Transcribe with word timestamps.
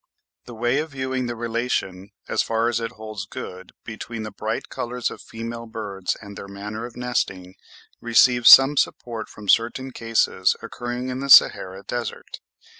This 0.47 0.55
way 0.55 0.79
of 0.79 0.89
viewing 0.89 1.27
the 1.27 1.35
relation, 1.35 2.09
as 2.27 2.41
far 2.41 2.67
as 2.69 2.79
it 2.79 2.93
holds 2.93 3.27
good, 3.27 3.71
between 3.83 4.23
the 4.23 4.31
bright 4.31 4.67
colours 4.67 5.11
of 5.11 5.21
female 5.21 5.67
birds 5.67 6.17
and 6.19 6.35
their 6.35 6.47
manner 6.47 6.87
of 6.87 6.97
nesting, 6.97 7.53
receives 7.99 8.49
some 8.49 8.77
support 8.77 9.29
from 9.29 9.47
certain 9.47 9.91
cases 9.91 10.55
occurring 10.59 11.09
in 11.09 11.19
the 11.19 11.29
Sahara 11.29 11.83
Desert. 11.83 12.39